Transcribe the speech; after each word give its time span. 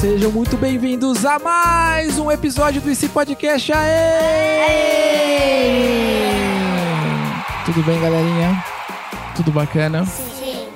sejam 0.00 0.32
muito 0.32 0.56
bem-vindos 0.56 1.26
a 1.26 1.38
mais 1.38 2.18
um 2.18 2.30
episódio 2.30 2.80
do 2.80 2.90
IC 2.90 3.10
Podcast. 3.10 3.70
Aê! 3.70 4.64
Tudo 7.66 7.82
bem, 7.82 8.00
galerinha? 8.00 8.64
Tudo 9.36 9.52
bacana? 9.52 10.06
Sim. 10.06 10.68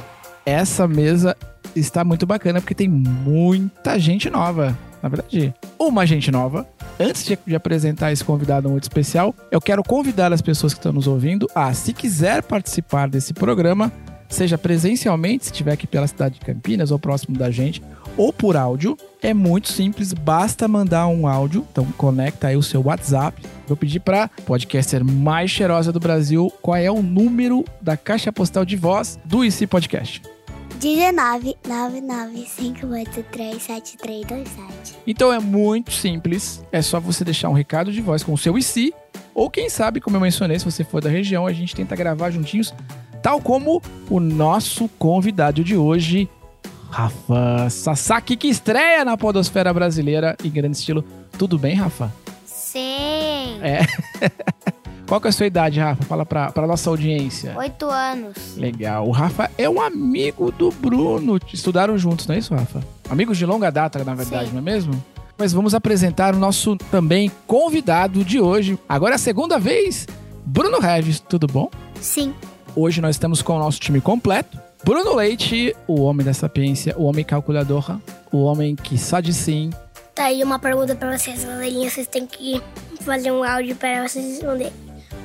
Essa 0.45 0.87
mesa 0.87 1.35
está 1.75 2.05
muito 2.05 2.27
bacana 2.27 2.61
porque 2.61 2.75
tem 2.75 2.87
muita 2.87 3.99
gente 3.99 4.29
nova. 4.29 4.77
Na 5.03 5.09
verdade, 5.09 5.55
uma 5.79 6.05
gente 6.05 6.31
nova. 6.31 6.69
Antes 7.01 7.25
de 7.47 7.57
apresentar 7.57 8.13
esse 8.13 8.23
convidado 8.23 8.69
muito 8.69 8.83
especial, 8.83 9.35
eu 9.51 9.61
quero 9.61 9.83
convidar 9.83 10.35
as 10.35 10.43
pessoas 10.43 10.75
que 10.75 10.81
estão 10.81 10.93
nos 10.93 11.07
ouvindo 11.07 11.49
a, 11.55 11.73
se 11.73 11.95
quiser 11.95 12.43
participar 12.43 13.09
desse 13.09 13.33
programa, 13.33 13.91
seja 14.29 14.59
presencialmente, 14.59 15.47
se 15.47 15.51
estiver 15.51 15.73
aqui 15.73 15.87
pela 15.87 16.07
cidade 16.07 16.35
de 16.35 16.45
Campinas 16.45 16.91
ou 16.91 16.99
próximo 16.99 17.39
da 17.39 17.51
gente, 17.51 17.81
ou 18.17 18.33
por 18.33 18.57
áudio. 18.57 18.97
É 19.23 19.33
muito 19.33 19.69
simples, 19.69 20.13
basta 20.13 20.69
mandar 20.69 21.07
um 21.07 21.27
áudio. 21.27 21.67
Então 21.71 21.87
conecta 21.97 22.49
aí 22.49 22.57
o 22.57 22.63
seu 22.63 22.83
WhatsApp. 22.83 23.43
Vou 23.67 23.77
pedir 23.77 24.01
para 24.01 24.29
podcaster 24.45 25.05
mais 25.05 25.51
cheirosa 25.51 25.93
do 25.93 26.01
Brasil, 26.01 26.53
qual 26.61 26.77
é 26.77 26.91
o 26.91 27.03
número 27.03 27.65
da 27.81 27.97
caixa 27.97 28.33
postal 28.33 28.65
de 28.65 28.77
voz 28.77 29.19
do 29.25 29.45
IC 29.45 29.67
Podcast. 29.67 30.23
19 30.81 31.57
99583 31.67 33.63
7327. 33.63 34.97
Então 35.07 35.33
é 35.33 35.39
muito 35.39 35.93
simples, 35.93 36.63
é 36.71 36.83
só 36.83 37.01
você 37.01 37.25
deixar 37.25 37.49
um 37.49 37.55
recado 37.55 37.93
de 37.93 38.03
voz 38.03 38.23
com 38.23 38.33
o 38.33 38.39
seu 38.39 38.59
IC, 38.59 38.93
ou 39.35 39.49
quem 39.49 39.71
sabe, 39.71 40.01
como 40.01 40.17
eu 40.17 40.21
mencionei, 40.21 40.59
se 40.59 40.65
você 40.65 40.85
for 40.85 41.01
da 41.01 41.09
região, 41.09 41.47
a 41.47 41.53
gente 41.53 41.75
tenta 41.75 41.97
gravar 41.97 42.31
juntinhos, 42.31 42.75
tal 43.23 43.41
como 43.41 43.83
o 44.11 44.21
nosso 44.21 44.89
convidado 44.99 45.65
de 45.65 45.77
hoje, 45.77 46.29
Rafa 46.95 47.69
Sasaki, 47.71 48.37
que 48.37 48.47
estreia 48.47 49.05
na 49.05 49.17
podosfera 49.17 49.75
brasileira 49.75 50.37
em 50.45 50.49
grande 50.49 50.77
estilo. 50.77 51.05
Tudo 51.37 51.59
bem, 51.59 51.75
Rafa? 51.75 52.13
Sim. 52.47 53.59
É. 53.61 53.81
Qual 55.05 55.21
que 55.21 55.27
é 55.27 55.31
a 55.31 55.33
sua 55.33 55.47
idade, 55.47 55.81
Rafa? 55.81 56.05
Fala 56.05 56.25
pra, 56.25 56.53
pra 56.53 56.69
nossa 56.69 56.89
audiência. 56.89 57.53
Oito 57.59 57.87
anos. 57.87 58.57
Legal. 58.57 59.09
O 59.09 59.11
Rafa 59.11 59.51
é 59.59 59.69
um 59.69 59.81
amigo 59.81 60.53
do 60.53 60.71
Bruno. 60.71 61.41
Estudaram 61.53 61.99
juntos, 61.99 62.29
não 62.29 62.37
é 62.37 62.39
isso, 62.39 62.55
Rafa? 62.55 62.81
Amigos 63.11 63.37
de 63.39 63.45
longa 63.45 63.71
data, 63.71 64.05
na 64.05 64.15
verdade, 64.15 64.47
Sim. 64.47 64.53
não 64.53 64.59
é 64.61 64.63
mesmo? 64.63 65.05
Mas 65.37 65.53
vamos 65.53 65.75
apresentar 65.75 66.33
o 66.33 66.39
nosso 66.39 66.77
também 66.93 67.29
convidado 67.45 68.25
de 68.25 68.41
hoje. 68.41 68.79
Agora 68.89 69.15
é 69.15 69.17
a 69.17 69.19
segunda 69.19 69.59
vez, 69.59 70.07
Bruno 70.47 70.79
Regis. 70.79 71.19
Tudo 71.19 71.49
bom? 71.49 71.69
Sim. 72.01 72.33
Hoje 72.77 73.01
nós 73.01 73.17
estamos 73.17 73.43
com 73.43 73.57
o 73.57 73.59
nosso 73.59 73.81
time 73.81 74.01
completo. 74.01 74.64
Bruno 74.85 75.17
Leite, 75.17 75.75
o 75.87 76.03
homem 76.03 76.27
da 76.27 76.35
sapiência, 76.35 76.95
o 76.99 77.05
homem 77.05 77.25
calculador, 77.25 77.99
o 78.31 78.43
homem 78.43 78.77
que 78.77 78.99
só 78.99 79.19
de 79.19 79.33
sim. 79.33 79.71
Tá 80.15 80.25
aí 80.25 80.45
uma 80.45 80.59
pergunta 80.59 80.95
pra 80.95 81.17
vocês, 81.17 81.43
galerinha. 81.43 81.89
Vocês 81.89 82.07
têm 82.07 82.27
que 82.27 82.61
fazer 83.01 83.33
um 83.33 83.43
áudio 83.43 83.75
para 83.77 84.07
vocês 84.07 84.25
responderem. 84.27 84.73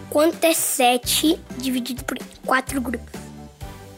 Quanto 0.09 0.41
é 0.45 0.53
7 0.53 1.37
dividido 1.57 2.05
por 2.05 2.17
4 2.45 2.79
grupos? 2.79 3.19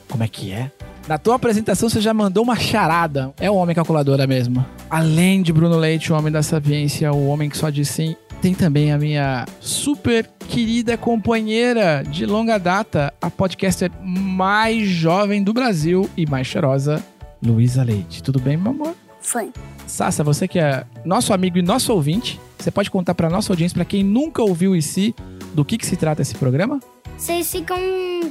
Como 0.09 0.23
é 0.23 0.27
que 0.27 0.51
é? 0.51 0.71
Na 1.07 1.19
tua 1.19 1.35
apresentação 1.35 1.87
você 1.87 2.01
já 2.01 2.13
mandou 2.13 2.43
uma 2.43 2.55
charada. 2.55 3.31
É 3.39 3.49
o 3.49 3.55
homem 3.55 3.75
calculadora 3.75 4.25
mesmo. 4.25 4.65
Além 4.89 5.43
de 5.43 5.53
Bruno 5.53 5.77
Leite, 5.77 6.11
o 6.11 6.17
homem 6.17 6.31
da 6.31 6.41
sapiência, 6.41 7.13
o 7.13 7.27
homem 7.27 7.49
que 7.49 7.57
só 7.57 7.69
diz 7.69 7.87
sim, 7.87 8.15
tem 8.41 8.55
também 8.55 8.91
a 8.91 8.97
minha 8.97 9.45
super 9.59 10.27
querida 10.49 10.97
companheira 10.97 12.03
de 12.03 12.25
longa 12.25 12.57
data, 12.57 13.13
a 13.21 13.29
podcaster 13.29 13.91
mais 14.01 14.87
jovem 14.87 15.43
do 15.43 15.53
Brasil 15.53 16.09
e 16.17 16.25
mais 16.25 16.47
cheirosa, 16.47 17.03
Luísa 17.41 17.83
Leite. 17.83 18.23
Tudo 18.23 18.39
bem, 18.39 18.57
meu 18.57 18.71
amor? 18.71 18.95
Foi. 19.21 19.51
Sassa, 19.85 20.23
você 20.23 20.47
que 20.47 20.57
é 20.57 20.83
nosso 21.05 21.33
amigo 21.33 21.59
e 21.59 21.61
nosso 21.61 21.93
ouvinte, 21.93 22.39
você 22.57 22.71
pode 22.71 22.89
contar 22.89 23.13
pra 23.13 23.29
nossa 23.29 23.53
audiência, 23.53 23.75
pra 23.75 23.85
quem 23.85 24.03
nunca 24.03 24.41
ouviu 24.41 24.75
e 24.75 24.81
se, 24.81 25.13
do 25.53 25.63
que, 25.63 25.77
que 25.77 25.85
se 25.85 25.95
trata 25.95 26.23
esse 26.23 26.33
programa? 26.33 26.79
Vocês 27.15 27.51
ficam, 27.51 27.77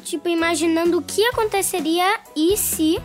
tipo, 0.03 0.29
imaginando 0.29 0.99
o 0.99 1.03
que 1.03 1.25
aconteceria 1.27 2.19
e 2.37 2.57
se. 2.57 2.99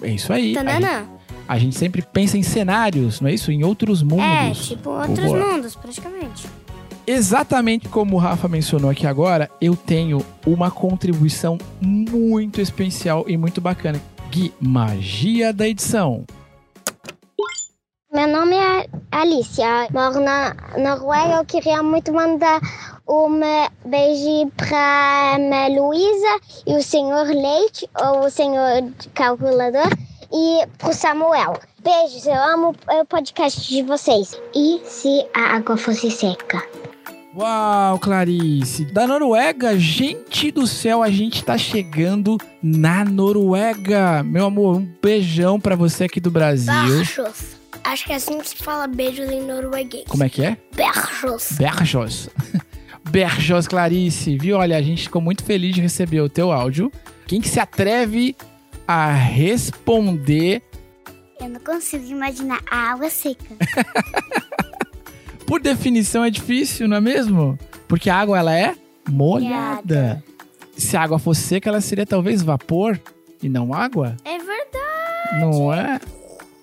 É 0.00 0.08
isso 0.08 0.32
aí. 0.32 0.40
A 0.40 0.46
gente, 0.46 0.54
Tanana? 0.54 1.06
a 1.46 1.58
gente 1.58 1.76
sempre 1.76 2.02
pensa 2.02 2.38
em 2.38 2.42
cenários, 2.42 3.20
não 3.20 3.28
é 3.28 3.34
isso? 3.34 3.52
Em 3.52 3.62
outros 3.64 4.02
mundos. 4.02 4.24
É, 4.24 4.50
tipo, 4.52 4.90
outros 4.90 5.26
Boa. 5.26 5.52
mundos, 5.52 5.74
praticamente. 5.74 6.21
Exatamente 7.06 7.88
como 7.88 8.16
o 8.16 8.18
Rafa 8.18 8.46
mencionou 8.46 8.90
aqui 8.90 9.06
agora, 9.06 9.50
eu 9.60 9.74
tenho 9.74 10.24
uma 10.46 10.70
contribuição 10.70 11.58
muito 11.80 12.60
especial 12.60 13.24
e 13.26 13.36
muito 13.36 13.60
bacana. 13.60 14.00
Gui, 14.30 14.54
magia 14.60 15.52
da 15.52 15.66
edição. 15.68 16.24
Meu 18.12 18.28
nome 18.28 18.54
é 18.54 18.86
Alicia, 19.10 19.88
moro 19.90 20.20
na 20.20 20.54
Noruega. 20.78 21.38
Eu 21.38 21.44
queria 21.44 21.82
muito 21.82 22.12
mandar 22.12 22.60
um 23.08 23.40
beijo 23.84 24.52
para 24.56 25.34
a 25.34 25.68
Luísa 25.68 26.40
e 26.66 26.76
o 26.76 26.82
senhor 26.82 27.26
Leite, 27.26 27.88
ou 28.00 28.26
o 28.26 28.30
senhor 28.30 28.92
calculador, 29.14 29.88
e 30.30 30.66
para 30.78 30.90
o 30.90 30.94
Samuel. 30.94 31.58
Beijos, 31.82 32.26
eu 32.26 32.34
amo 32.34 32.76
o 32.88 33.04
podcast 33.06 33.66
de 33.66 33.82
vocês. 33.82 34.40
E 34.54 34.80
se 34.84 35.26
a 35.34 35.56
água 35.56 35.76
fosse 35.76 36.10
seca? 36.10 36.62
Uau, 37.34 37.98
Clarice. 37.98 38.84
Da 38.84 39.06
Noruega, 39.06 39.78
gente 39.78 40.50
do 40.50 40.66
céu, 40.66 41.02
a 41.02 41.10
gente 41.10 41.42
tá 41.42 41.56
chegando 41.56 42.36
na 42.62 43.04
Noruega. 43.06 44.22
Meu 44.22 44.46
amor, 44.46 44.76
um 44.76 44.88
beijão 45.02 45.58
pra 45.58 45.74
você 45.74 46.04
aqui 46.04 46.20
do 46.20 46.30
Brasil. 46.30 46.72
Berchos. 46.72 47.56
Acho 47.82 48.04
que 48.04 48.12
é 48.12 48.16
assim 48.16 48.38
que 48.38 48.50
se 48.50 48.56
fala 48.56 48.86
beijos 48.86 49.30
em 49.30 49.42
norueguês. 49.42 50.04
Como 50.08 50.22
é 50.22 50.28
que 50.28 50.44
é? 50.44 50.58
Berchos. 50.74 51.52
Berjos. 51.52 52.28
Berjos, 53.08 53.66
Clarice, 53.68 54.36
viu? 54.36 54.58
Olha, 54.58 54.76
a 54.76 54.82
gente 54.82 55.04
ficou 55.04 55.22
muito 55.22 55.42
feliz 55.42 55.74
de 55.74 55.80
receber 55.80 56.20
o 56.20 56.28
teu 56.28 56.52
áudio. 56.52 56.92
Quem 57.26 57.40
que 57.40 57.48
se 57.48 57.58
atreve 57.58 58.36
a 58.86 59.10
responder 59.10 60.62
Eu 61.40 61.48
não 61.48 61.60
consigo 61.60 62.04
imaginar 62.04 62.60
a 62.70 62.92
água 62.92 63.08
seca. 63.08 63.56
por 65.52 65.60
definição 65.60 66.24
é 66.24 66.30
difícil, 66.30 66.88
não 66.88 66.96
é 66.96 67.00
mesmo? 67.02 67.58
Porque 67.86 68.08
a 68.08 68.16
água 68.16 68.38
ela 68.38 68.54
é 68.56 68.74
molhada. 69.06 70.24
Se 70.78 70.96
a 70.96 71.02
água 71.02 71.18
fosse 71.18 71.42
seca, 71.42 71.68
ela 71.68 71.82
seria 71.82 72.06
talvez 72.06 72.40
vapor 72.42 72.98
e 73.42 73.50
não 73.50 73.74
água, 73.74 74.16
É 74.24 74.38
verdade. 74.38 75.40
não 75.40 75.70
é? 75.70 76.00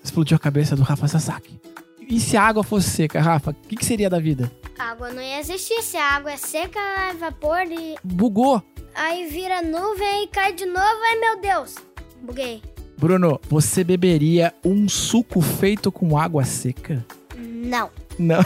Explodiu 0.04 0.36
a 0.38 0.40
cabeça 0.40 0.76
do 0.76 0.82
Rafa 0.82 1.08
Sasaki. 1.08 1.62
E 2.10 2.20
se 2.20 2.36
a 2.36 2.42
água 2.42 2.64
fosse 2.64 2.90
seca, 2.90 3.22
Rafa, 3.22 3.52
o 3.52 3.54
que, 3.54 3.76
que 3.76 3.86
seria 3.86 4.10
da 4.10 4.20
vida? 4.20 4.52
A 4.80 4.86
água 4.86 5.14
não 5.14 5.22
ia 5.22 5.40
existir. 5.40 5.84
Se 5.84 5.96
a 5.96 6.16
água 6.16 6.32
é 6.32 6.38
seca, 6.38 6.80
ela 6.80 7.12
é 7.12 7.14
vapor 7.14 7.62
e 7.70 7.96
Bugou. 8.04 8.64
aí 8.96 9.28
vira 9.28 9.62
nuvem 9.62 10.24
e 10.24 10.28
cai 10.30 10.52
de 10.52 10.66
novo. 10.66 10.80
Ai, 10.82 11.20
meu 11.20 11.40
Deus. 11.40 11.76
Buguei. 12.24 12.64
Bruno, 12.98 13.40
você 13.48 13.84
beberia 13.84 14.52
um 14.66 14.90
suco 14.90 15.42
feito 15.42 15.92
com 15.92 16.18
água 16.18 16.44
seca? 16.44 17.06
Não. 17.38 17.92
Não. 18.20 18.44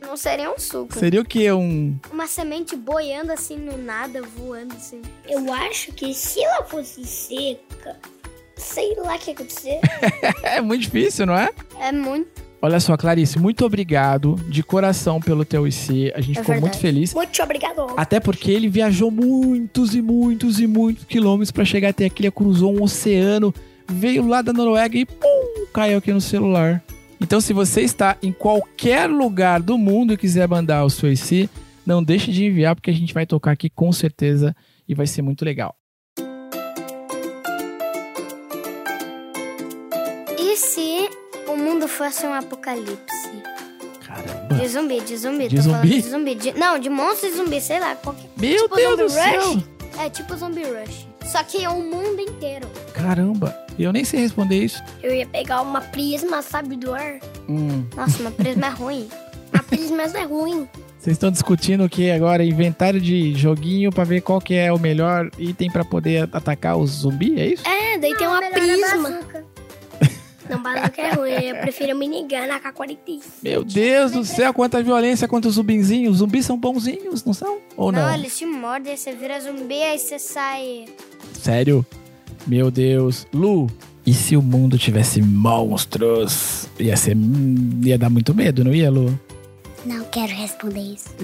Não 0.00 0.16
seria 0.16 0.50
um 0.50 0.58
suco. 0.58 0.94
Seria 0.98 1.20
o 1.20 1.24
quê? 1.24 1.52
Um. 1.52 1.98
Uma 2.10 2.26
semente 2.26 2.74
boiando 2.76 3.32
assim 3.32 3.56
no 3.58 3.76
nada, 3.76 4.22
voando 4.22 4.74
assim. 4.74 5.02
Eu 5.28 5.52
acho 5.52 5.92
que 5.92 6.14
se 6.14 6.42
ela 6.42 6.64
fosse 6.64 7.04
seca, 7.04 7.96
sei 8.56 8.94
lá 8.96 9.16
o 9.16 9.18
que 9.18 9.30
ia 9.30 9.34
acontecer. 9.34 9.80
É 10.42 10.60
muito 10.60 10.82
difícil, 10.82 11.26
não 11.26 11.34
é? 11.36 11.50
É 11.80 11.92
muito. 11.92 12.46
Olha 12.62 12.80
só, 12.80 12.96
Clarice, 12.96 13.38
muito 13.38 13.64
obrigado 13.66 14.36
de 14.48 14.62
coração 14.62 15.20
pelo 15.20 15.44
teu 15.44 15.66
IC. 15.68 16.12
A 16.14 16.20
gente 16.22 16.38
É 16.38 16.40
ficou 16.40 16.54
muito 16.54 16.62
verdade. 16.64 16.78
feliz. 16.80 17.12
Muito 17.12 17.42
obrigado. 17.42 17.86
Até 17.96 18.18
porque 18.18 18.50
ele 18.50 18.68
viajou 18.68 19.10
muitos 19.10 19.94
e 19.94 20.00
muitos 20.00 20.58
e 20.58 20.66
muitos 20.66 21.04
quilômetros 21.04 21.50
pra 21.50 21.64
chegar 21.64 21.90
até 21.90 22.06
aqui. 22.06 22.22
Ele 22.22 22.30
cruzou 22.30 22.74
um 22.74 22.82
oceano, 22.82 23.54
veio 23.86 24.26
lá 24.26 24.40
da 24.40 24.52
Noruega 24.54 24.96
e 24.96 25.04
pum, 25.04 25.66
caiu 25.72 25.98
aqui 25.98 26.12
no 26.12 26.20
celular. 26.20 26.82
Então, 27.20 27.40
se 27.40 27.52
você 27.52 27.80
está 27.82 28.16
em 28.22 28.30
qualquer 28.32 29.08
lugar 29.08 29.60
do 29.60 29.78
mundo 29.78 30.12
e 30.12 30.16
quiser 30.16 30.46
mandar 30.46 30.84
o 30.84 30.90
seu 30.90 31.10
IC, 31.10 31.48
não 31.84 32.02
deixe 32.02 32.30
de 32.30 32.44
enviar, 32.44 32.74
porque 32.74 32.90
a 32.90 32.94
gente 32.94 33.14
vai 33.14 33.24
tocar 33.26 33.52
aqui 33.52 33.70
com 33.70 33.90
certeza 33.92 34.54
e 34.88 34.94
vai 34.94 35.06
ser 35.06 35.22
muito 35.22 35.44
legal. 35.44 35.74
E 40.38 40.56
se 40.56 41.08
o 41.48 41.56
mundo 41.56 41.88
fosse 41.88 42.26
um 42.26 42.34
apocalipse? 42.34 43.42
Caramba. 44.06 44.54
De 44.54 44.68
zumbi, 44.68 45.00
de 45.00 45.16
zumbi. 45.16 45.48
De 45.48 45.60
zumbi? 45.60 45.88
De 46.02 46.08
zumbi. 46.10 46.34
de- 46.34 46.52
Não, 46.52 46.78
de 46.78 46.88
monstro 46.88 47.28
e 47.28 47.32
zumbi, 47.32 47.60
sei 47.60 47.80
lá. 47.80 47.96
Qualquer... 47.96 48.28
Meu 48.36 48.62
tipo 48.64 48.76
Deus 48.76 48.98
do 48.98 49.08
céu! 49.08 49.52
Rush. 49.54 49.64
É 49.98 50.10
tipo 50.10 50.36
Zombie 50.36 50.62
Rush. 50.62 51.06
Só 51.24 51.42
que 51.42 51.64
é 51.64 51.68
o 51.70 51.80
mundo 51.82 52.20
inteiro. 52.20 52.68
Caramba. 52.92 53.56
Eu 53.78 53.92
nem 53.92 54.04
sei 54.04 54.20
responder 54.20 54.64
isso. 54.64 54.82
Eu 55.02 55.14
ia 55.14 55.26
pegar 55.26 55.60
uma 55.62 55.80
prisma, 55.80 56.40
sabe, 56.42 56.76
do 56.76 56.94
ar. 56.94 57.18
Hum. 57.48 57.84
Nossa, 57.94 58.20
uma 58.20 58.30
prisma 58.30 58.66
é 58.66 58.70
ruim. 58.70 59.08
A 59.52 59.62
prisma 59.62 60.02
é 60.02 60.22
ruim. 60.24 60.68
Vocês 60.98 61.14
estão 61.14 61.30
discutindo 61.30 61.84
o 61.84 61.88
que 61.88 62.10
agora? 62.10 62.42
Inventário 62.44 63.00
de 63.00 63.32
joguinho 63.34 63.92
pra 63.92 64.02
ver 64.02 64.22
qual 64.22 64.40
que 64.40 64.54
é 64.54 64.72
o 64.72 64.78
melhor 64.78 65.30
item 65.38 65.70
pra 65.70 65.84
poder 65.84 66.28
atacar 66.32 66.76
os 66.76 66.90
zumbi, 66.90 67.38
é 67.38 67.46
isso? 67.46 67.62
É, 67.68 67.96
daí 67.98 68.14
tem 68.16 68.26
uma 68.26 68.38
a 68.38 68.50
prisma. 68.50 68.98
bazuca. 69.10 69.44
Não, 70.50 70.62
bazuca 70.62 71.02
é 71.02 71.12
ruim. 71.12 71.30
Eu 71.32 71.56
prefiro 71.58 71.96
minigun 71.96 72.46
na 72.48 72.58
K-47. 72.58 73.20
Meu 73.42 73.62
Deus 73.62 74.12
do 74.12 74.24
céu, 74.24 74.52
quanta 74.54 74.82
violência 74.82 75.28
contra 75.28 75.48
os 75.48 75.54
zumbinzinhos. 75.56 76.14
Os 76.14 76.18
zumbis 76.18 76.44
são 76.46 76.56
bonzinhos, 76.58 77.24
não 77.24 77.34
são? 77.34 77.58
Ou 77.76 77.92
não? 77.92 78.00
Não, 78.02 78.14
eles 78.14 78.36
te 78.36 78.46
mordem, 78.46 78.96
você 78.96 79.12
vira 79.12 79.40
zumbi, 79.40 79.82
aí 79.82 79.98
você 79.98 80.18
sai. 80.18 80.86
Sério? 81.34 81.84
Meu 82.46 82.70
Deus. 82.70 83.26
Lu, 83.32 83.66
e 84.06 84.14
se 84.14 84.36
o 84.36 84.42
mundo 84.42 84.78
tivesse 84.78 85.20
monstros? 85.20 86.68
Ia 86.78 86.96
ser. 86.96 87.16
ia 87.82 87.98
dar 87.98 88.08
muito 88.10 88.34
medo, 88.34 88.62
não 88.64 88.74
ia, 88.74 88.90
Lu? 88.90 89.18
Não 89.84 90.04
quero 90.04 90.32
responder 90.32 90.80
isso. 90.80 91.08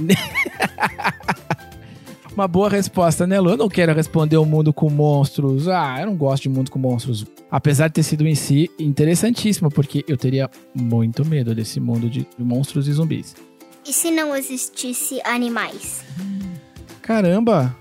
Uma 2.35 2.49
boa 2.49 2.69
resposta, 2.71 3.27
né, 3.27 3.39
Lu? 3.39 3.51
Eu 3.51 3.57
não 3.59 3.69
quero 3.69 3.93
responder 3.95 4.39
um 4.39 4.45
mundo 4.47 4.73
com 4.73 4.89
monstros. 4.89 5.69
Ah, 5.69 5.99
eu 6.01 6.07
não 6.07 6.17
gosto 6.17 6.45
de 6.45 6.49
mundo 6.49 6.71
com 6.71 6.79
monstros. 6.79 7.27
Apesar 7.51 7.89
de 7.89 7.95
ter 7.95 8.03
sido 8.03 8.27
em 8.27 8.35
si 8.35 8.71
interessantíssimo, 8.79 9.69
porque 9.71 10.03
eu 10.09 10.17
teria 10.17 10.49
muito 10.75 11.27
medo 11.27 11.55
desse 11.55 11.79
mundo 11.79 12.09
de 12.09 12.27
monstros 12.39 12.89
e 12.89 12.93
zumbis. 12.93 13.35
E 13.87 13.93
se 13.93 14.11
não 14.11 14.35
existisse 14.35 15.21
animais? 15.25 16.03
Caramba, 17.03 17.77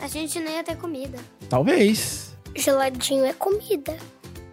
A 0.00 0.08
gente 0.08 0.40
não 0.40 0.50
ia 0.50 0.64
ter 0.64 0.74
comida. 0.76 1.18
talvez. 1.48 2.17
Geladinho 2.58 3.24
é 3.24 3.32
comida. 3.32 3.96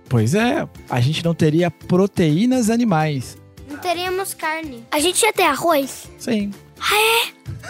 Pois 0.08 0.36
é, 0.36 0.68
a 0.90 1.02
gente 1.02 1.24
não 1.24 1.34
teria 1.34 1.70
proteínas 1.72 2.70
animais. 2.70 3.38
Não 3.70 3.78
teríamos 3.78 4.34
carne. 4.34 4.84
A 4.92 5.00
gente 5.00 5.24
ia 5.24 5.34
ter 5.34 5.44
arroz? 5.44 6.10
Sim. 6.18 6.52
Ah, 6.80 6.96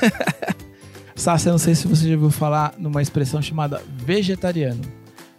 é? 0.06 0.56
Sassi, 1.16 1.48
eu 1.48 1.54
não 1.54 1.58
sei 1.58 1.74
se 1.74 1.88
você 1.88 2.08
já 2.10 2.14
ouviu 2.16 2.30
falar 2.30 2.74
numa 2.78 3.02
expressão 3.02 3.42
chamada 3.42 3.82
vegetariano. 3.88 4.82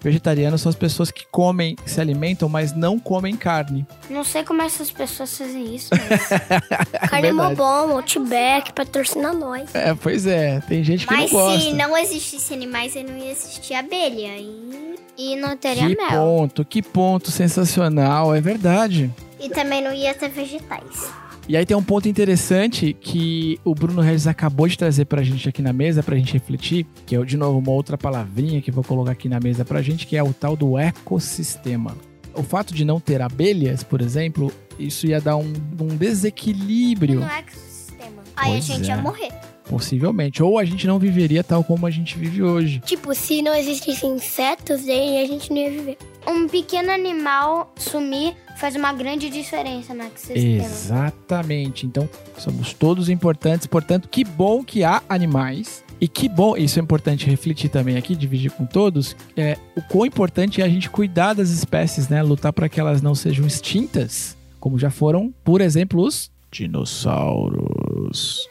Vegetarianos 0.06 0.60
são 0.60 0.70
as 0.70 0.76
pessoas 0.76 1.10
que 1.10 1.26
comem, 1.32 1.74
se 1.84 2.00
alimentam, 2.00 2.48
mas 2.48 2.72
não 2.72 2.96
comem 2.96 3.34
carne. 3.34 3.84
Não 4.08 4.22
sei 4.22 4.44
como 4.44 4.62
essas 4.62 4.88
pessoas 4.88 5.36
fazem 5.36 5.74
isso, 5.74 5.90
mas... 5.90 6.28
Carne 7.10 7.26
é 7.26 7.32
mó 7.32 7.52
bom, 7.52 7.96
Outback, 7.96 8.72
patrocina 8.72 9.32
nós. 9.32 9.74
É, 9.74 9.92
pois 9.94 10.24
é, 10.24 10.60
tem 10.60 10.84
gente 10.84 11.08
que 11.08 11.12
mas 11.12 11.32
não 11.32 11.40
gosta. 11.40 11.60
se 11.60 11.72
não 11.72 11.98
existisse 11.98 12.54
animais, 12.54 12.94
aí 12.94 13.02
não 13.02 13.18
ia 13.18 13.32
existir 13.32 13.74
abelha. 13.74 14.38
E, 14.38 14.94
e 15.18 15.34
não 15.34 15.56
teria 15.56 15.88
Que 15.88 15.96
mel. 15.96 16.08
ponto, 16.08 16.64
que 16.64 16.80
ponto 16.80 17.32
sensacional, 17.32 18.32
é 18.32 18.40
verdade. 18.40 19.12
E 19.40 19.48
também 19.48 19.82
não 19.82 19.92
ia 19.92 20.14
ter 20.14 20.28
vegetais. 20.28 21.10
E 21.48 21.56
aí 21.56 21.64
tem 21.64 21.76
um 21.76 21.82
ponto 21.82 22.08
interessante 22.08 22.92
que 22.92 23.60
o 23.64 23.72
Bruno 23.72 24.00
Regis 24.00 24.26
acabou 24.26 24.66
de 24.66 24.76
trazer 24.76 25.04
pra 25.04 25.22
gente 25.22 25.48
aqui 25.48 25.62
na 25.62 25.72
mesa, 25.72 26.02
pra 26.02 26.16
gente 26.16 26.32
refletir, 26.32 26.84
que 27.06 27.14
é, 27.14 27.22
de 27.24 27.36
novo, 27.36 27.58
uma 27.58 27.70
outra 27.70 27.96
palavrinha 27.96 28.60
que 28.60 28.72
vou 28.72 28.82
colocar 28.82 29.12
aqui 29.12 29.28
na 29.28 29.38
mesa 29.38 29.64
pra 29.64 29.80
gente, 29.80 30.06
que 30.08 30.16
é 30.16 30.22
o 30.22 30.32
tal 30.32 30.56
do 30.56 30.76
ecossistema. 30.76 31.96
O 32.34 32.42
fato 32.42 32.74
de 32.74 32.84
não 32.84 32.98
ter 32.98 33.22
abelhas, 33.22 33.84
por 33.84 34.00
exemplo, 34.00 34.52
isso 34.78 35.06
ia 35.06 35.20
dar 35.20 35.36
um, 35.36 35.52
um 35.80 35.96
desequilíbrio, 35.96 37.20
No 37.20 37.26
ecossistema. 37.26 38.22
Aí 38.36 38.48
a 38.48 38.52
Pois 38.54 38.64
gente 38.64 38.90
é. 38.90 38.94
ia 38.94 39.00
morrer. 39.00 39.28
Possivelmente. 39.68 40.42
Ou 40.42 40.58
a 40.58 40.64
gente 40.64 40.86
não 40.86 40.98
viveria 40.98 41.44
tal 41.44 41.62
como 41.62 41.86
a 41.86 41.90
gente 41.90 42.18
vive 42.18 42.42
hoje. 42.42 42.80
Tipo, 42.80 43.14
se 43.14 43.42
não 43.42 43.54
existissem 43.54 44.14
insetos, 44.14 44.88
aí 44.88 45.22
a 45.22 45.26
gente 45.26 45.50
não 45.50 45.58
ia 45.58 45.70
viver. 45.70 45.98
Um 46.26 46.48
pequeno 46.48 46.90
animal 46.90 47.72
sumir 47.76 48.34
faz 48.56 48.74
uma 48.74 48.92
grande 48.92 49.28
diferença 49.28 49.94
no 49.94 50.02
ecossistema. 50.02 50.64
Exatamente. 50.64 51.86
Então, 51.86 52.08
somos 52.38 52.72
todos 52.72 53.08
importantes. 53.08 53.66
Portanto, 53.66 54.08
que 54.08 54.24
bom 54.24 54.64
que 54.64 54.82
há 54.82 55.02
animais. 55.08 55.84
E 56.00 56.06
que 56.06 56.28
bom, 56.28 56.56
isso 56.56 56.78
é 56.78 56.82
importante 56.82 57.24
refletir 57.24 57.70
também 57.70 57.96
aqui, 57.96 58.14
dividir 58.14 58.50
com 58.50 58.66
todos, 58.66 59.16
é 59.34 59.56
o 59.74 59.80
quão 59.80 60.04
importante 60.04 60.60
é 60.60 60.64
a 60.64 60.68
gente 60.68 60.90
cuidar 60.90 61.32
das 61.32 61.48
espécies, 61.48 62.08
né? 62.10 62.22
Lutar 62.22 62.52
para 62.52 62.68
que 62.68 62.78
elas 62.78 63.00
não 63.00 63.14
sejam 63.14 63.46
extintas, 63.46 64.36
como 64.60 64.78
já 64.78 64.90
foram, 64.90 65.32
por 65.42 65.62
exemplo, 65.62 66.02
os 66.02 66.30
dinossauros. 66.50 68.46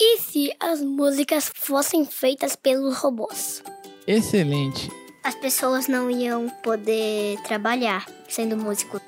E 0.00 0.18
se 0.18 0.52
as 0.58 0.82
músicas 0.82 1.50
fossem 1.54 2.04
feitas 2.04 2.56
pelos 2.56 2.96
robôs? 2.98 3.62
Excelente. 4.06 4.90
As 5.22 5.36
pessoas 5.36 5.86
não 5.86 6.10
iam 6.10 6.48
poder 6.62 7.38
trabalhar 7.42 8.04
sendo 8.28 8.56
músico. 8.56 9.00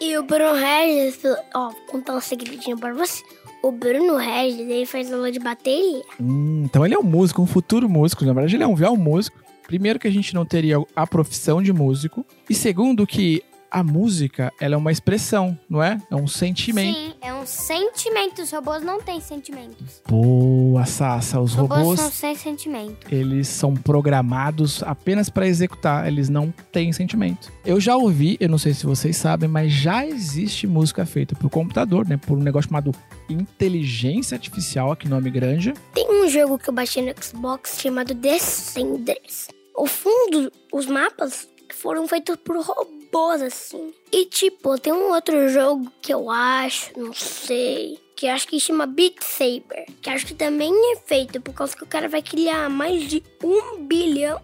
E 0.00 0.16
o 0.16 0.22
Bruno 0.22 0.54
Regis, 0.54 1.20
ó, 1.54 1.68
vou 1.68 1.80
contar 1.86 2.16
um 2.16 2.20
segredinho 2.20 2.78
pra 2.78 2.94
você. 2.94 3.22
O 3.62 3.70
Bruno 3.70 4.16
Regis, 4.16 4.60
ele 4.60 4.86
faz 4.86 5.12
aula 5.12 5.30
de 5.30 5.38
bateria. 5.38 6.02
Hum, 6.18 6.62
então 6.64 6.86
ele 6.86 6.94
é 6.94 6.98
um 6.98 7.02
músico, 7.02 7.42
um 7.42 7.46
futuro 7.46 7.86
músico. 7.86 8.24
Na 8.24 8.32
verdade, 8.32 8.56
ele 8.56 8.64
é 8.64 8.66
um 8.66 8.74
véu 8.74 8.96
músico. 8.96 9.38
Primeiro 9.66 9.98
que 9.98 10.08
a 10.08 10.10
gente 10.10 10.34
não 10.34 10.46
teria 10.46 10.76
a 10.96 11.06
profissão 11.06 11.62
de 11.62 11.70
músico. 11.70 12.24
E 12.48 12.54
segundo 12.54 13.06
que 13.06 13.44
a 13.70 13.82
música, 13.82 14.52
ela 14.60 14.74
é 14.74 14.76
uma 14.76 14.90
expressão, 14.90 15.58
não 15.68 15.82
é? 15.82 16.00
É 16.10 16.16
um 16.16 16.26
sentimento. 16.26 16.96
Sim, 16.96 17.14
é 17.20 17.32
um 17.32 17.46
sentimento. 17.46 18.42
Os 18.42 18.50
robôs 18.50 18.82
não 18.82 19.00
têm 19.00 19.20
sentimentos. 19.20 20.02
Boa, 20.08 20.84
Sassa. 20.84 21.40
Os 21.40 21.54
robôs, 21.54 21.80
robôs, 21.80 22.00
são 22.00 22.10
sem 22.10 22.34
sentimento. 22.34 23.06
eles 23.12 23.48
são 23.48 23.74
programados 23.74 24.82
apenas 24.82 25.30
para 25.30 25.46
executar. 25.46 26.06
Eles 26.06 26.28
não 26.28 26.52
têm 26.72 26.92
sentimento. 26.92 27.52
Eu 27.64 27.80
já 27.80 27.96
ouvi, 27.96 28.36
eu 28.40 28.48
não 28.48 28.58
sei 28.58 28.74
se 28.74 28.84
vocês 28.84 29.16
sabem, 29.16 29.48
mas 29.48 29.72
já 29.72 30.04
existe 30.04 30.66
música 30.66 31.06
feita 31.06 31.34
por 31.34 31.48
computador, 31.48 32.08
né? 32.08 32.16
Por 32.16 32.36
um 32.36 32.42
negócio 32.42 32.68
chamado 32.68 32.92
inteligência 33.28 34.34
artificial, 34.34 34.92
aqui 34.92 35.08
nome 35.08 35.30
grande. 35.30 35.72
Tem 35.94 36.08
um 36.10 36.28
jogo 36.28 36.58
que 36.58 36.68
eu 36.68 36.74
baixei 36.74 37.02
no 37.02 37.22
Xbox 37.22 37.78
chamado 37.80 38.14
Descenders. 38.14 39.48
O 39.76 39.86
fundo, 39.86 40.50
os 40.72 40.86
mapas 40.86 41.48
foram 41.74 42.06
feitos 42.06 42.36
por 42.36 42.56
robôs, 42.56 42.99
assim. 43.18 43.92
E, 44.12 44.26
tipo, 44.26 44.78
tem 44.78 44.92
um 44.92 45.12
outro 45.12 45.48
jogo 45.48 45.90
que 46.00 46.12
eu 46.12 46.30
acho, 46.30 46.98
não 46.98 47.12
sei, 47.12 47.98
que 48.16 48.28
acho 48.28 48.46
que 48.46 48.60
chama 48.60 48.86
Beat 48.86 49.22
Saber. 49.22 49.86
Que 50.00 50.10
acho 50.10 50.26
que 50.26 50.34
também 50.34 50.72
é 50.92 50.96
feito 50.96 51.40
por 51.40 51.54
causa 51.54 51.76
que 51.76 51.82
o 51.82 51.86
cara 51.86 52.08
vai 52.08 52.22
criar 52.22 52.68
mais 52.68 53.08
de 53.08 53.22
um 53.42 53.84
bilhão. 53.84 54.40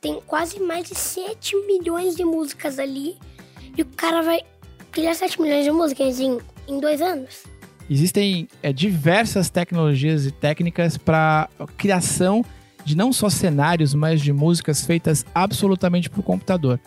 Tem 0.00 0.20
quase 0.26 0.60
mais 0.60 0.88
de 0.88 0.94
7 0.94 1.56
milhões 1.66 2.14
de 2.14 2.24
músicas 2.24 2.78
ali. 2.78 3.16
E 3.76 3.82
o 3.82 3.86
cara 3.86 4.22
vai 4.22 4.42
criar 4.92 5.14
7 5.14 5.40
milhões 5.40 5.64
de 5.64 5.70
músicas 5.70 6.20
em, 6.20 6.38
em 6.68 6.78
dois 6.78 7.00
anos. 7.00 7.44
Existem 7.88 8.48
é, 8.62 8.72
diversas 8.72 9.50
tecnologias 9.50 10.26
e 10.26 10.30
técnicas 10.30 10.96
para 10.96 11.48
criação 11.76 12.44
de 12.84 12.96
não 12.96 13.12
só 13.12 13.30
cenários, 13.30 13.94
mas 13.94 14.20
de 14.20 14.32
músicas 14.32 14.84
feitas 14.84 15.24
absolutamente 15.34 16.10
por 16.10 16.22
computador. 16.22 16.78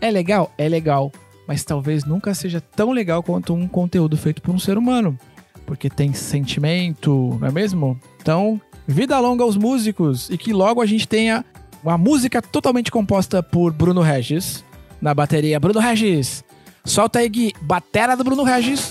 É 0.00 0.10
legal? 0.10 0.52
É 0.58 0.68
legal, 0.68 1.12
mas 1.46 1.64
talvez 1.64 2.04
nunca 2.04 2.34
seja 2.34 2.60
tão 2.60 2.90
legal 2.90 3.22
quanto 3.22 3.54
um 3.54 3.66
conteúdo 3.66 4.16
feito 4.16 4.42
por 4.42 4.54
um 4.54 4.58
ser 4.58 4.76
humano, 4.76 5.18
porque 5.66 5.88
tem 5.88 6.12
sentimento, 6.12 7.36
não 7.40 7.48
é 7.48 7.50
mesmo? 7.50 7.98
Então, 8.20 8.60
vida 8.86 9.18
longa 9.18 9.44
aos 9.44 9.56
músicos 9.56 10.28
e 10.30 10.36
que 10.36 10.52
logo 10.52 10.80
a 10.80 10.86
gente 10.86 11.08
tenha 11.08 11.44
uma 11.82 11.98
música 11.98 12.40
totalmente 12.40 12.90
composta 12.90 13.42
por 13.42 13.72
Bruno 13.72 14.00
Regis 14.00 14.64
na 15.00 15.14
bateria. 15.14 15.60
Bruno 15.60 15.80
Regis, 15.80 16.44
solta 16.84 17.18
aí, 17.18 17.28
Gui, 17.28 17.52
batera 17.60 18.16
do 18.16 18.24
Bruno 18.24 18.42
Regis. 18.42 18.88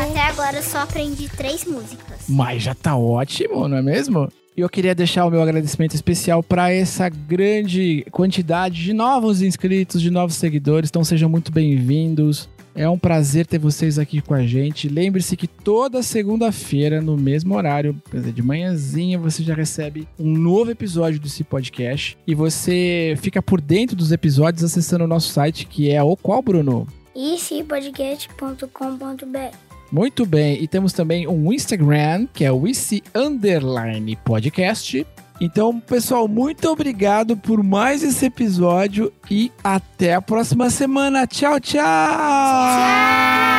Até 0.00 0.20
agora 0.20 0.56
eu 0.56 0.62
só 0.62 0.78
aprendi 0.78 1.28
três 1.28 1.64
músicas. 1.64 2.20
Mas 2.28 2.62
já 2.62 2.74
tá 2.74 2.96
ótimo, 2.96 3.68
não 3.68 3.76
é 3.76 3.82
mesmo? 3.82 4.28
E 4.60 4.62
eu 4.62 4.68
queria 4.68 4.94
deixar 4.94 5.24
o 5.24 5.30
meu 5.30 5.40
agradecimento 5.40 5.94
especial 5.94 6.42
para 6.42 6.70
essa 6.70 7.08
grande 7.08 8.04
quantidade 8.10 8.84
de 8.84 8.92
novos 8.92 9.40
inscritos, 9.40 10.02
de 10.02 10.10
novos 10.10 10.36
seguidores. 10.36 10.90
Então 10.90 11.02
sejam 11.02 11.30
muito 11.30 11.50
bem-vindos. 11.50 12.46
É 12.74 12.86
um 12.86 12.98
prazer 12.98 13.46
ter 13.46 13.56
vocês 13.56 13.98
aqui 13.98 14.20
com 14.20 14.34
a 14.34 14.42
gente. 14.42 14.86
Lembre-se 14.86 15.34
que 15.34 15.46
toda 15.46 16.02
segunda-feira, 16.02 17.00
no 17.00 17.16
mesmo 17.16 17.54
horário, 17.54 17.98
de 18.12 18.42
manhãzinha, 18.42 19.18
você 19.18 19.42
já 19.42 19.54
recebe 19.54 20.06
um 20.18 20.30
novo 20.30 20.70
episódio 20.70 21.18
desse 21.18 21.42
podcast. 21.42 22.18
E 22.26 22.34
você 22.34 23.16
fica 23.16 23.40
por 23.40 23.62
dentro 23.62 23.96
dos 23.96 24.12
episódios 24.12 24.62
acessando 24.62 25.04
o 25.04 25.08
nosso 25.08 25.30
site, 25.30 25.64
que 25.64 25.90
é 25.90 26.02
o 26.02 26.14
qual, 26.18 26.42
Bruno? 26.42 26.86
icpodcast.com.br 27.16 29.69
Muito 29.90 30.24
bem, 30.24 30.62
e 30.62 30.68
temos 30.68 30.92
também 30.92 31.26
um 31.26 31.52
Instagram, 31.52 32.26
que 32.32 32.44
é 32.44 32.52
o 32.52 32.66
IC 32.66 33.02
Underline 33.14 34.16
Podcast. 34.24 35.06
Então, 35.40 35.80
pessoal, 35.80 36.28
muito 36.28 36.68
obrigado 36.68 37.36
por 37.36 37.62
mais 37.62 38.02
esse 38.02 38.26
episódio 38.26 39.10
e 39.30 39.50
até 39.64 40.14
a 40.14 40.20
próxima 40.20 40.68
semana. 40.68 41.26
Tchau, 41.26 41.58
tchau! 41.58 41.82
Tchau! 41.82 43.49